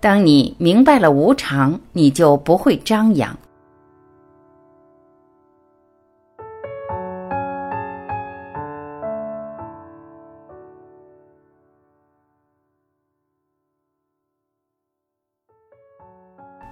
[0.00, 3.38] 当你明白了无常，你就不会张扬。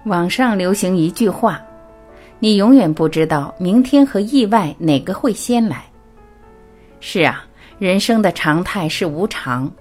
[0.05, 1.61] 网上流行一句话
[2.39, 5.85] ：“你永远不知道明天和意外哪个会先来。”
[6.99, 7.45] 是啊，
[7.77, 9.71] 人生的常态是无常。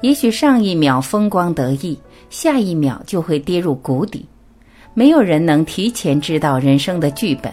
[0.00, 1.98] 也许上一秒风光得意，
[2.30, 4.26] 下一秒就会跌入谷底。
[4.94, 7.52] 没有人能提前知道人生的剧本。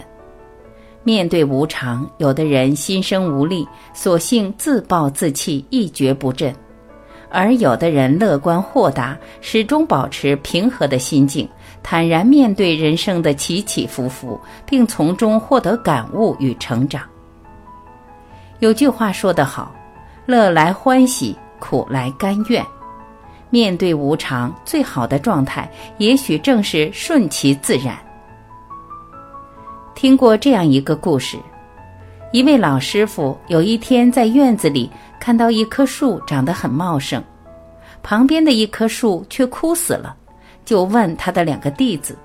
[1.04, 6.52] 面对无常，有的人心生无力，索性自暴自弃，一蹶不振；
[7.30, 11.48] 而有的人乐观豁达，始终保持平和的心境，
[11.82, 17.02] 坦然面对人生的起起伏伏，并从中获得感悟与成长。
[18.58, 19.74] 有句话说得好
[20.26, 22.64] ：“乐来欢喜。”苦来甘愿，
[23.50, 27.98] 面对无常，最好的状态也许正是顺其自然。
[29.94, 31.36] 听过这样一个故事：
[32.32, 37.22] 一位老师傅有一天在院子里看到一棵树长得很茂盛，
[38.02, 40.14] 旁边的一棵树却枯死了，
[40.64, 42.16] 就问他的两个弟子：“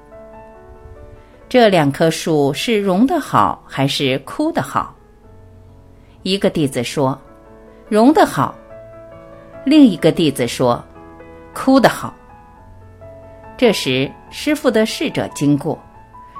[1.49, 4.93] 这两棵树是荣的好还是枯的好？”
[6.21, 7.19] 一个弟子说
[7.89, 8.55] ：“荣的好。”
[9.65, 10.83] 另一个弟子说
[11.53, 12.13] ：“哭得好。”
[13.55, 15.79] 这时，师傅的侍者经过，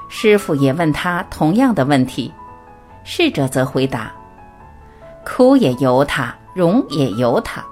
[0.08, 2.32] 师傅也问他同样的问题，
[3.02, 4.12] 侍者则回答
[5.24, 7.64] ：“哭也由他，荣也由他。”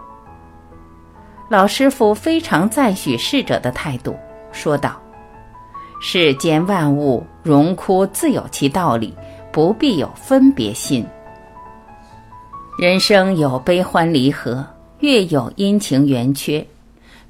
[1.50, 4.16] 老师傅非常赞许侍者的态度，
[4.52, 4.98] 说道
[6.00, 9.14] ：“世间万物荣枯自有其道理，
[9.52, 11.06] 不必有分别心。
[12.78, 14.64] 人生有悲欢离合。”
[15.02, 16.64] 月有阴晴圆缺，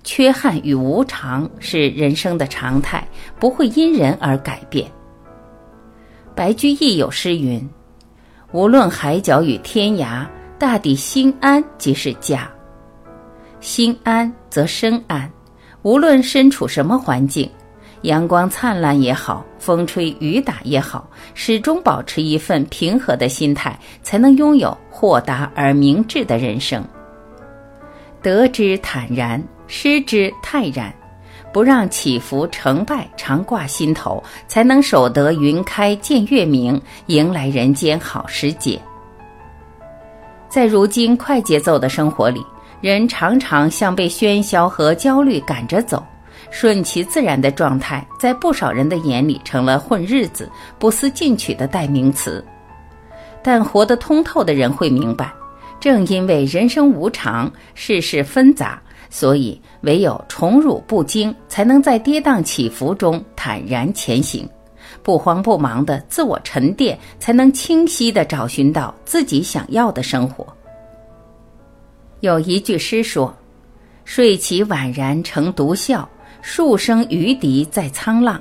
[0.04, 3.02] 缺憾与无常是人生的常态，
[3.40, 4.86] 不会因人而改变。
[6.34, 7.66] 白居易有诗云
[8.52, 10.26] ：“无论海角与天涯，
[10.58, 12.46] 大抵心安即是家。
[13.60, 15.30] 心安则身安，
[15.80, 17.50] 无论身处什么环境，
[18.02, 26.86] 阳光灿烂也好，风吹雨打也好，始终保持一份平和的心态，才能拥有豁达而明智的人生。”
[28.22, 30.92] 得之坦然，失之泰然，
[31.52, 38.80] 不让起伏成败常挂心头，才能守得云开见月明，迎来人间好时节。
[40.48, 42.44] 在如今快节奏的生活里，
[42.80, 46.04] 人常常像被喧嚣和焦虑赶着走，
[46.50, 52.44] 顺其自然的状态，在不少人的眼里成了混日子、不思进取的代名词。
[53.42, 55.32] 但活得通透的人会明白。
[55.82, 64.48] 正因为人生无常，世事纷杂，所以唯有宠辱不惊，才能在跌宕起伏中坦然前行，
[65.02, 70.46] 不慌不忙的自我沉淀，才能清晰的找寻到自己想要的生活。
[72.20, 73.36] 有一句诗说
[74.06, 76.06] ：“睡起宛然成独啸，
[76.42, 78.40] 数声渔笛在沧浪。”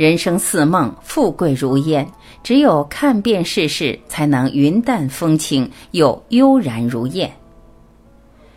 [0.00, 2.10] 人生似梦，富贵如烟。
[2.42, 7.30] 只有看遍世事，才能云淡风轻，又悠然如燕。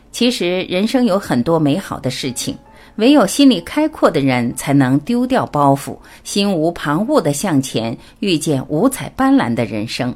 [0.09, 2.57] 其实，人生有很多美好的事情，
[2.95, 10.15] 唯有心里开阔的人，才能丢掉包袱，心无旁骛的向前，遇见五彩斑斓的人生。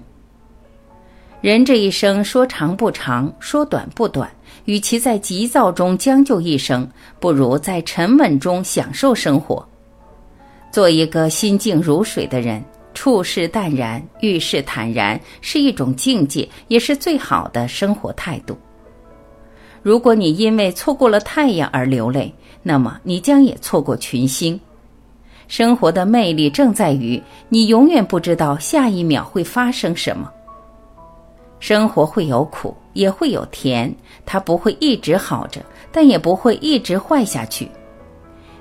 [1.41, 4.31] 人这一生说长不长，说短不短，
[4.63, 6.89] 与其在急躁中将就一生，
[7.19, 9.67] 不如在沉稳中享受生活，
[10.71, 12.63] 做一个心静如水的人。
[12.93, 18.57] 处事淡然，遇事坦然，是一种境界，也是最好的生活态度。
[19.83, 22.33] 如果你因为错过了太阳而流泪，
[22.63, 24.59] 那么你将也错过群星。
[25.47, 30.31] 生活的魅力正在于你永远不知道下一秒会发生什么。
[31.59, 33.95] 生活会有苦，也会有甜，
[34.25, 35.61] 它不会一直好着，
[35.91, 37.69] 但也不会一直坏下去。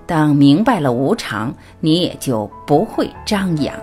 [0.06, 3.75] 当明白了无常，你也就不会张扬。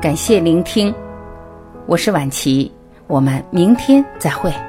[0.00, 0.94] 感谢聆听，
[1.86, 2.70] 我是晚琪，
[3.06, 4.65] 我们明天再会。